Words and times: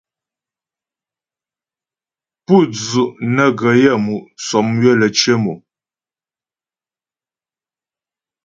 Pú 2.45 2.55
dzu' 2.73 3.13
nə́ 3.33 3.47
gə 3.59 3.69
yaə́mu' 3.83 4.27
sɔmywə 4.45 4.91
lə́ 4.99 5.09
cyə 5.17 5.35
mò. 5.43 5.53